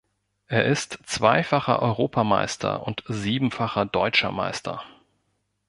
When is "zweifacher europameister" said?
1.05-2.87